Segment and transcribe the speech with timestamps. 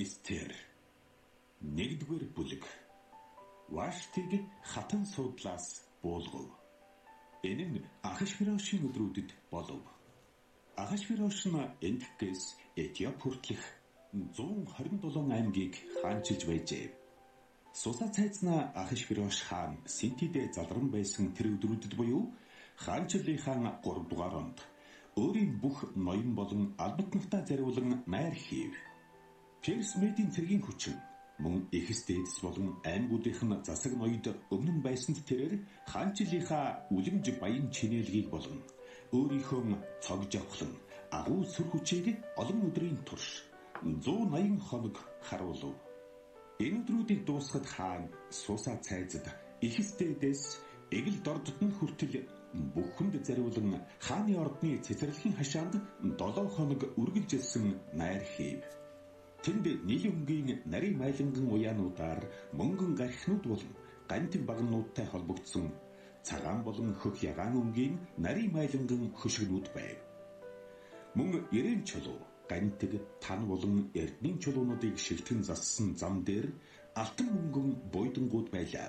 [0.00, 0.50] Эстер
[1.60, 2.64] 1-р бүлэг
[3.76, 4.30] Ваштыг
[4.72, 5.66] хатан суудлаас
[6.02, 6.48] буулгав.
[7.50, 9.84] Энэ нь Ахашвирошийн өдрүүдэд болов.
[10.82, 12.42] Ахашвирош нь Эндхкээс
[12.82, 13.66] Этиоп хүртэлх
[14.14, 16.86] 127 аймгийг хаанчилж байжээ.
[17.82, 22.24] Сусаа цайзнаа Ахашвирош хаан Синтидэ залран байсан тэр өдрүүдэд буюу
[22.84, 24.58] хаанчлалынхаа 3 дугаар онд
[25.20, 25.76] өөрийн бүх
[26.06, 28.72] ноён болон албатнахтаа зариулан найр хийв.
[29.62, 30.96] Перс медийн цэргийн хүчин
[31.44, 35.54] мөн Эхстэдс болон аймагуудынх нь засаг ноёд өмнө нь байсанд тэрээр
[35.92, 38.58] хаанчлалынхаа үлэмж баян чинээлгийг болон
[39.12, 39.60] өөрийнхөө
[40.04, 40.72] цогж авахлан
[41.18, 42.06] агуу сүр хүчийг
[42.40, 43.28] олон өдрийн турш
[43.84, 44.96] 180 хоног
[45.28, 45.76] харуулв.
[46.64, 48.04] Энэ өдрүүдийг дуусгад хаан
[48.40, 49.26] Сусаа цайзад
[49.66, 50.42] Эхстэдэс
[50.96, 52.14] эгэл дордод нь хүртэл
[52.74, 53.68] бүхэнд зариулан
[54.06, 57.64] хааны ордны цэцэрлэгийн хашаанд 7 хоног үргэлжилсэн
[58.00, 58.79] найр хийв.
[59.44, 62.20] Тэнд нийлэн өнгийн нарийн майланган уяануудаар
[62.58, 63.72] мөнгөн гархнууд болон
[64.10, 65.66] гантин багнуудтай холбогдсон
[66.28, 69.98] цагаан болон хөх ягаан өнгийн нарийн майланган хөшгнүүд байв.
[71.16, 72.92] Мөн эрээн чулуу, гантиг,
[73.24, 76.46] тан болон эрдмийн чулуунуудыг шилтгэн зассан зам дээр
[77.02, 78.88] алтан мөнгөн буйдангууд байлаа.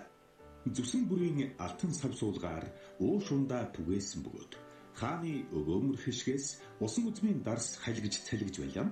[0.76, 2.66] Зүсэн бүрийн алтан сав суулгаар
[3.00, 4.54] уушундаа түгээсэн бөгөөд
[5.00, 6.46] хааны өгөөмөр хишгээс
[6.86, 8.88] усан үзмийн дарс халигж цалгиж байлаа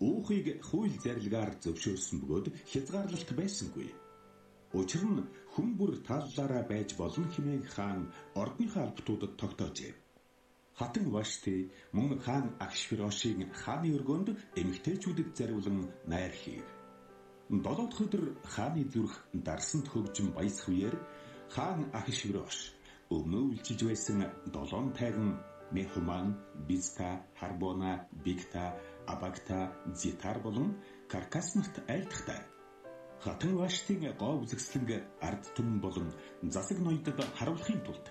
[0.00, 3.88] Уухыг хууль зарилгаар зөвшөөрсөн бөгөөд хязгаарлалт байсангүй.
[4.74, 5.22] Учир нь
[5.54, 8.00] хүн бүр тааллаараа байж болно хэмээн хаан
[8.34, 9.92] ордныхаа албатуудад тогтоожээ.
[10.78, 14.28] Хатан Вашти мөн хаан Акшвирошийн хааны өргөнд
[14.60, 15.78] эмгтээчүүдэд зариулан
[16.10, 16.66] найр хийв.
[17.64, 19.14] Долоо дахь өдөр хааны зүрх
[19.46, 20.96] дарсанд хөгжин баясах үеэр
[21.54, 22.56] хаан Ахишвирош
[23.14, 24.18] өмнөө үлчиж байсан
[24.54, 25.38] долоон тайган
[25.74, 26.28] Мехуман,
[26.68, 28.64] Бизта, Харбона, Бигта
[29.06, 32.40] Абагта, Зитар болон Каркас нарт айлтгтай.
[33.20, 36.08] Хатан Ваштын гоо үзэсгэлэнг ард түмэн болон
[36.42, 38.06] засаг ноёдод харуулахын тулд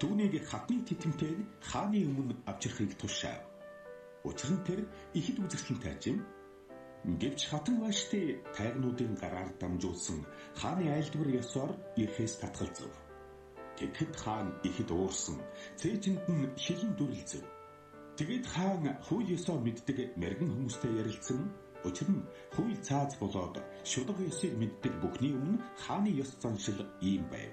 [0.00, 3.42] түүнийг хатны титэмтэй хааны өмнө авчрахыг тушаав.
[4.24, 4.80] Учир нь тэр
[5.18, 6.16] ихэд үзэсгэлэнтэй чим
[7.20, 10.26] Гэвч хатан Вашти тайгнуудын гараар дамжуулсан
[10.60, 11.72] хааны айлдвар ёсоор
[12.02, 12.92] ирэхээс татгалзав.
[13.78, 15.36] Тэгэхэд хаан ихэд уурсан,
[15.80, 17.44] цээжинд нь хилэн дүрлзэв.
[18.16, 21.40] Тэгэд хаан хууль ёсоо мэддэг мэрэгэн хүмүүстэй ярилцсан.
[21.84, 27.52] Учир нь хууль цааз болоод шударга ёсыг мэддэг бүхний өмнө хааны ёс заншил ийм байв.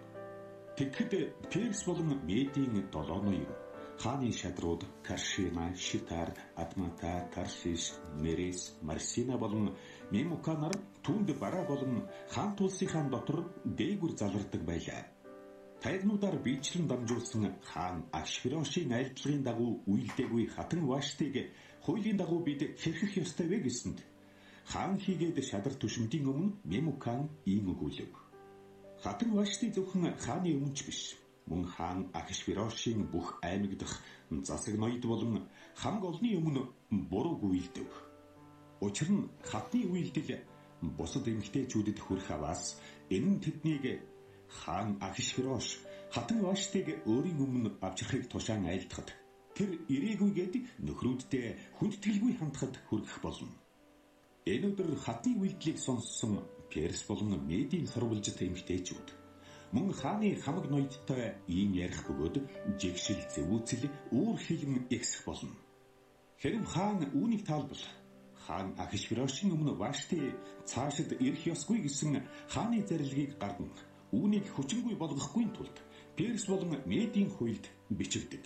[0.77, 1.11] Тэгэхэд
[1.51, 3.43] Перс болон Медийн долооны.
[4.01, 7.83] Хааны шадрууд Каршина, Шитар, Адмата, Таршиш,
[8.23, 9.75] Мерес, Марсина болон
[10.11, 15.12] Мемуканаар түүнд бараа болон хаан тулсынхаа дотор дээгүр залардаг байлаа.
[15.83, 21.35] Тайгнуудаар биечлэн дамжуулсан хаан Ашхирошийн айлтлагын дагуу үйлдэггүй хатан Ваштыг
[21.83, 23.99] хуулийн дагуу бид хэрхэх ёстой вэ гэсэнд
[24.71, 28.15] хаан хийгээд шадар түшмдийн өмнө Мемукан ийм өгүүлв.
[29.03, 31.01] Хатан Вашти зөвхөн хааны өмнөч биш.
[31.51, 33.97] Мөн хаан Ахишвирошийн бүх аймаг дахь
[34.47, 36.63] засаг ноёд болон хамг олны өмнө
[37.11, 37.91] буруу гуйлдэв.
[38.79, 40.47] Учир нь хатны үйлдэл
[40.95, 42.79] бусад эмгтээчүүдэд хүрэх аваас
[43.11, 44.12] энэ нь тэднийг
[44.61, 45.67] хаан Ахишвирош
[46.13, 49.09] хатан Ваштыг өөрийн өмнө авчрахыг тушаан айлтгад
[49.57, 50.53] тэр ирээгүйгээд
[50.85, 51.47] нөхрүүддээ
[51.77, 53.53] хүндэтгэлгүй хандхад хүргэх болно.
[54.51, 56.33] Энэ өдөр хатны үйлдлийг сонссон
[56.71, 59.07] Перс болон Медийн сурвалжит эмгтээчүүд
[59.73, 62.35] мөн хааны хамаг ноёдтой ийм ярих бөгөөд
[62.81, 63.83] жигшил зэвүүцэл
[64.17, 65.55] үүр хилэн ихсэх болно.
[66.41, 67.83] Хэрэв хаан үүнийг таалбал
[68.45, 70.19] хаан Ахишвирошийн өмнө Вашти
[70.69, 72.21] цаашид ирэх ёсгүй гэсэн
[72.53, 73.71] хааны зарилгийг гарган
[74.13, 75.77] үүнийг хүчингүй болгохгүй тулд
[76.15, 78.45] Перс болон Медийн хуйлд бичигдэг.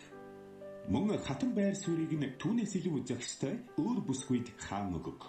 [0.88, 5.22] Мөн хатан байр суурийг нь түүнээс илүү зохистой өөр бүсгүйд хаан өгөг.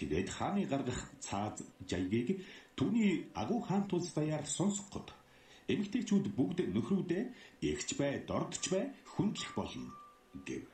[0.00, 2.40] Тэгээд хааны гаргах цаад жайгийг
[2.72, 5.12] түүний агуу хаан тулс даяар сонсгоход
[5.68, 7.24] эмгтээчүүд бүгд нөхрүүдээ
[7.68, 9.92] эгч бай, дордч бай хүндлэх болно
[10.48, 10.64] гэв.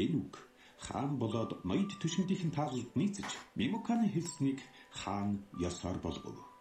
[0.00, 0.34] Энэ үг
[0.80, 3.28] хаан болоод ноёд түшиндийн таалалд нийцэж
[3.58, 4.58] Мемуканы хэлснийг
[4.88, 6.51] хаан ёсоор болгов.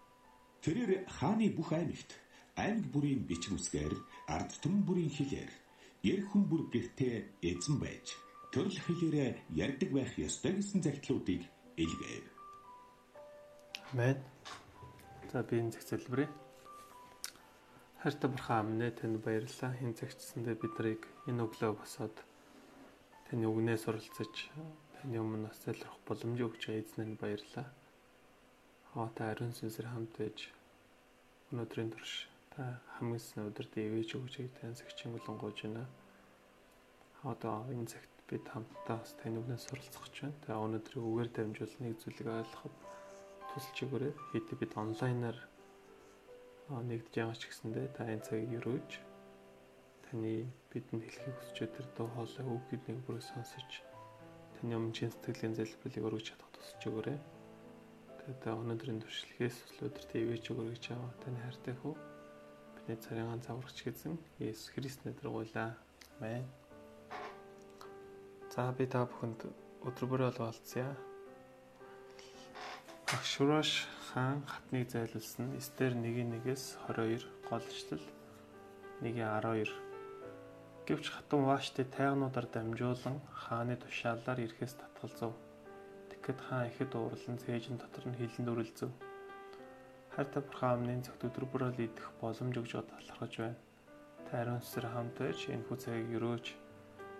[0.62, 2.12] Тэрээр хааны бүх аймагт
[2.54, 3.98] аймаг бүрийн бичиг үсгээр
[4.30, 5.52] ард түмэн бүрийн хэлээр
[6.06, 7.16] ер хүн бүр гэртээ
[7.50, 8.14] эзэн байж
[8.54, 11.42] төрөл хэлээрээ ярьдаг байх ёстой гэсэн загтлуудыг
[11.82, 12.26] илгээв.
[13.90, 14.22] Амен.
[15.34, 16.30] За би энэ зах залбирая.
[18.06, 19.74] Хайртай бурхан амнэ танд баярлалаа.
[19.82, 22.16] Энэ цагтсэндээ бид нарыг энэ өглөө босоод
[23.26, 24.34] таны үгнээ суралцаж
[25.02, 27.81] таны өмнө бас залрах боломжийг өгч эзнэнд баярлалаа
[28.94, 30.52] хоотой ариун сүнсээр хамт байж
[31.52, 35.88] өнөөдрийн турш та хамгийн өдөрт ивэж өгч тань сэгчийн болон гож байна.
[37.24, 40.40] Одоо энэ цагт бид хамтдаа бас таны үгнээс суралцах гэж байна.
[40.44, 42.76] Тэгээ өнөөдрийн үгээр дамжуул нэг зүйлийг ойлгоход
[43.52, 44.14] тусалж өгөөрэй.
[44.36, 45.38] Хэдий бид онлайнаар
[46.68, 48.92] нэгдэж байгаа ч гэсэндээ та энэ цагийг өрөөж
[50.08, 53.72] таны бидэнд хэлхийг хүсч өдр дуу хоолой үгүүд нэг бүрээ сонсож
[54.60, 57.20] таны өмнө сэтгэлийн залбирлыг өргөж чадах тусалж өгөөрэй.
[58.22, 61.98] Тэгээд өнөөдрийн туршлагаас өдөр ТV-ч өгөргөж аваа таны хайртай хөө
[62.78, 65.74] бидний царийн заврагч гэсэн Есүс Христнээр дургуулаа.
[66.22, 66.46] Амен.
[68.54, 69.50] За би та бүхэнд
[69.90, 70.94] өдөр бүрээ олгоолцъя.
[73.10, 78.06] Агшураш хаан хатныг зайлуулсан Эстер 1-1-ээс 22 гол ишлэл
[79.02, 79.74] 1-12
[80.86, 85.34] Гэвч хатан Вашти тайгнуудаар дамжуулан хааны тушаалаар ирэхээс татгалзав.
[86.22, 88.94] Тэгэхэд хаан ихэд уурлан цээжин дотор нь хилэн дүрэлзв.
[90.14, 93.58] Хайртай бурхан амны зөвхт өдөр бүрэл идэх боломж өгж талархаж байна.
[94.30, 96.46] Та ариун сүсэр хамт байж энэ цагийг өрөөж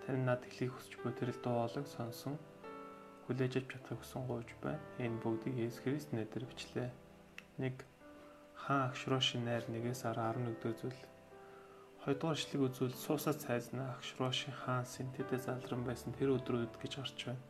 [0.06, 2.34] Тань над хэлхийг хүсч буй тэрэл дуулаг сонсон
[3.26, 4.82] хүлээж авч чадах хүсэн гуйж байна.
[4.98, 6.90] Энэ бүгдийг Есүс Христ нэрээр бичлээ.
[7.58, 7.82] 1.
[8.54, 11.02] Хаан агшроош найр нэгээс 11 дэх зүйл.
[12.02, 17.42] Хоёрдугаар ишлэг үзвэл суусаа цайзнаа агшроошийн хаан Синтэдэ залран байсан тэр өдрүүд гэж гарч байна.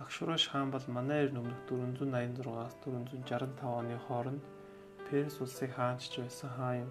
[0.00, 4.42] Агшроош хаан бол манай эр өмнөх 486-аас 465 оны хооронд
[5.06, 6.90] Перс улсыг хаанчж байсан хаан юм.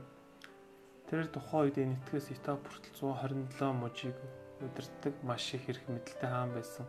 [1.10, 4.18] Тэр тухайн үед энэ этгээс Этап хүртэл 127 мужийг
[4.62, 6.86] удирддаг маш их хэрэг мэдлэлтэй хаан байсан.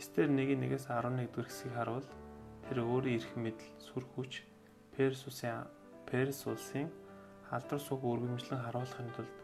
[0.00, 2.08] Эстер 1-1-ээс 11 дэх хэсгийг харуул
[2.64, 4.48] тэр өөрийн эрх мэдэл, сүр хүч,
[4.96, 5.68] Перс улсын
[6.08, 6.88] Перс улсын
[7.52, 9.36] халдвар суг өргөмжлөн харуулахын тулд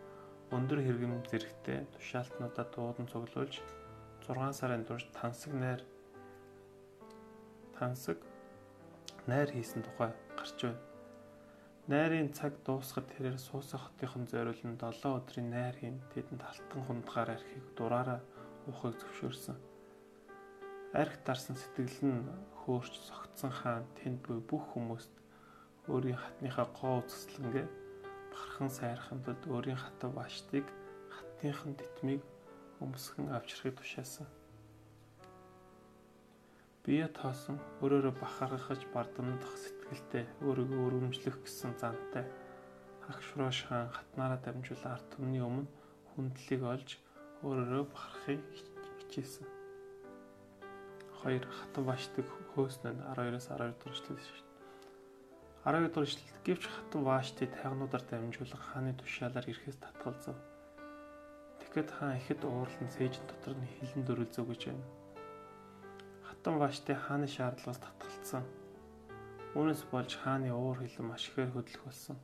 [0.56, 3.60] өндөр хэрэгэм зэрэгтэй тушаалтнуудаа дуудан цуглуулж
[4.28, 5.82] 6 сарын турш тансаг найр
[7.74, 8.18] тансаг
[9.26, 10.78] найр хийсэн тухай гарч байна.
[11.90, 17.66] Найрын цаг дуусахад тэрээр суусах хотынхон зориулн 7 өдрийн найр хийн тэдэнд алтан хундгаар архийг
[17.74, 18.20] дураараа
[18.70, 19.58] уухыг зөвшөөрсөн.
[20.94, 22.22] Арх дарсан сэтгэл нь
[22.62, 25.10] хөөрч согтсон хаан тэнд буй бүх хүмүүст
[25.90, 27.66] өөрийн хатныхаа гоо үзэсгэлэнгээ
[28.30, 30.66] бахархан сайрахын тулд өөрийн хатав баштыг
[31.10, 32.22] хатныхан титмийг
[32.82, 34.26] өмсгөн авчрахыг тушаасан.
[36.84, 42.26] Бие тоосон өөрөөрөө бахархаж бардамдах сэтгэлтэй өөрийгөө өрөмжлөх гэсэн зантай
[43.06, 45.66] Хагшроош хаан хатнаараа дамжуулан арт түмний өмнө
[46.14, 46.90] хүндлийг олж
[47.42, 48.40] өөрөөрөө бахархыг
[48.98, 49.46] хичээсэн.
[51.18, 54.42] Хоёр хатан баштаг хөөснө 12-оос 12 дугаар дээ.
[55.66, 60.38] 12 дугаар эшлэлд гэвч хатан баштыг тайгнуудаар дамжуулан хааны тушаалаар ирэхээс татгалзав.
[61.72, 64.86] Тэгэхэд хаан ихэд уурлан сээжин дотор нь хилэн дөрөлзөв гэж байна.
[66.28, 68.44] Хатан баштыг хааны шаардлагаас татгалцсан
[69.52, 72.16] Үүнээс болж хааны уур хилэн маш ихээр хөдлөх болсон.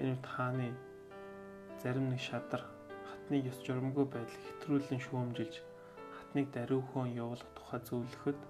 [0.00, 0.72] Энэ үед хааны
[1.84, 2.64] зарим нэг шадар
[3.04, 5.60] хатны ёс журамгүй байдал хэтрүүлэн шүүмжилж
[6.16, 8.40] хатныг даруй хөөн явуулах тухай зөвлөхөд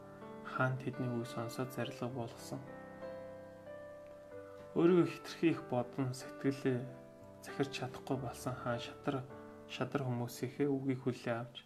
[0.47, 2.62] хаан тэдний үг сонсоод зарилга болгосон.
[4.79, 6.79] Өөрийгөө хитрхи их бодон сэтгэлээ
[7.43, 9.26] захирч чадахгүй болсон хаан шадар
[9.69, 11.56] шадар хүмүүсийнхээ үгийг хүлээ авч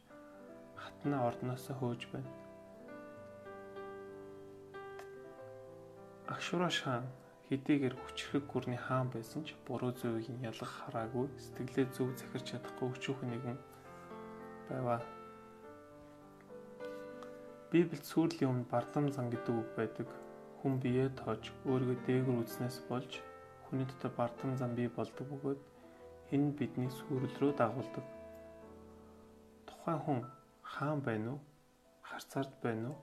[0.75, 2.31] хатнаа ордноосоо хөөж байна.
[6.27, 7.07] Агшураш хаан
[7.47, 12.89] хэдийгээр хүчрхэг гүрний хаан байсан ч буруу зөвийг нь ялгах хараагүй сэтгэлээ зөв захирч чадахгүй
[12.91, 13.59] өчүүхэн нэгэн
[14.69, 15.01] байваа.
[17.71, 20.09] Библиэд сүрлийн өмнө бардам зан гэдэг үг байдаг.
[20.59, 23.23] Хүн биеэ тоож өөрийгөө дээгүр үзнээс болж
[23.65, 25.61] хүний дотор бардам зан бий болдог бөгөөд
[26.35, 28.07] энэ бидний сүрэл рүү дагуулдаг.
[29.69, 30.21] Тухайн хүн
[30.73, 31.41] хаан байна уу?
[32.09, 32.99] Харцаард байна уу?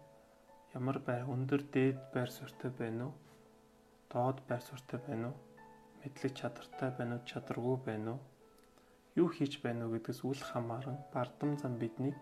[0.74, 3.14] Ямар байр өндөр дээд байр суурьтай байна уу?
[4.10, 5.38] Доод байр суурьтай байна уу?
[6.02, 7.28] Мэдлэг чадвартай байна уу?
[7.30, 8.22] Чадваргүй байна уу?
[9.22, 12.18] Юу хийж байна уу гэдгээс үл хамааран бардам зам биднийг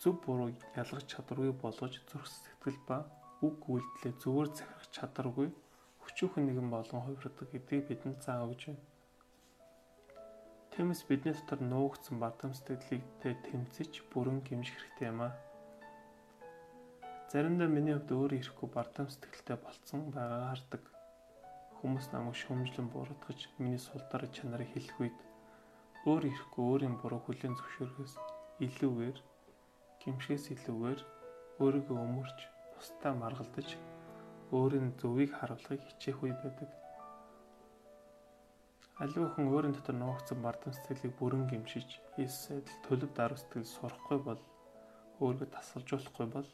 [0.00, 0.48] зөв буруу
[0.80, 2.98] ялгах чадваргүй болгож зүрх сэтгэл ба
[3.44, 5.48] үг үйлдэлээ зөвөр захирах чадваргүй
[6.02, 8.82] хүчүүхэн нэгэн болгон хувирдаг гэдгийг бидэнд зааж өгч байна.
[10.78, 15.34] Тиймээс бидний дотор нуугдсан бардам сэтгэлийг тэмцэж бүрэн гимжих хэрэгтэй юм аа.
[17.34, 20.82] Заримдаа миний хувьд өөрөө ирэхгүй бардам сэтгэлтэй болцсон байгааг хардаг.
[21.82, 25.18] Хүмүүс намайг шөмжлөн буруутгаж миний сул дорой чанарыг хэлэх үед
[26.06, 28.14] өөр ирэхгүй өөрийн буруу хүлээн зөвшөөрөхөөс
[28.62, 29.18] илүүгээр
[29.98, 31.00] гимшээс илүүгээр
[31.58, 32.38] өөрийгөө өмөрч
[32.78, 33.74] бусдаа маргалдаж
[34.54, 36.70] өөрийн зөвийг харуулахыг хичээх үе байдаг.
[38.98, 44.18] Аливаа хүн өөрийн дотор нуугдсан бардам сэтгэлийг бүрэн гимшиж Иесус адил төлөв даруй сэтгэл сурахгүй
[44.26, 44.40] бол
[45.22, 46.48] өөрийгөө тасалжуулахгүй бол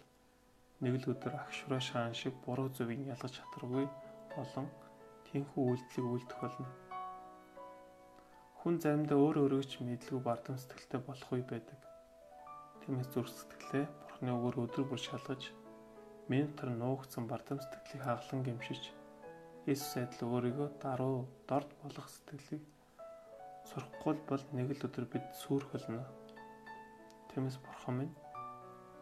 [0.85, 3.89] нэг л өдөр агшраа шаан шиг буруу зөвийг ялгаж чадваргүй
[4.37, 4.69] болон
[5.33, 6.69] тийхүү үйлдэлийг үйлдэх болно.
[8.61, 11.81] Хүн заримдаа өөр өөрөөч мэдлгүй бардам сэтгэлтэй болох үе байдаг.
[12.85, 15.49] Тиймээс зүрх сэтгэлээ Бурхны үгээр өдөр бүр шалгаж
[16.29, 18.93] минутаар нуугдсан бардам сэтгэлийг хаглан гимшиж
[19.65, 22.65] Иесус адил өөрийгөө даруй дорд болгох сэтгэлийг
[23.65, 26.05] сурахгүй бол нэг л өдөр бид сүрх болно.
[27.33, 28.13] Тиймээс Бурхан минь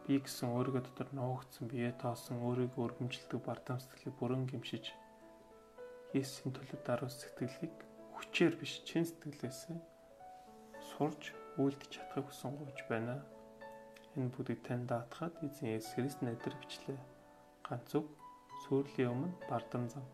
[0.07, 4.95] би гэсэн өөрийгөө дотор нуугдсан бие тоосон өөрийгөө өргөмжилдэг бардам сэтгэлийг бүрэн гимшиж
[6.15, 7.75] Есүсийн төлөө даруй сэтгэлийг
[8.15, 9.67] хүчээр биш чин сэтгэлээс
[10.95, 13.19] сурж үйлдэж чадахыг хүсэн гооч байна.
[14.15, 16.99] Энэ бүдгийг тань даатахад эзэн Есүс Христ найдар бичлээ.
[17.67, 18.07] Ганц үг
[18.63, 20.07] сүрлийн өмнө бардам зам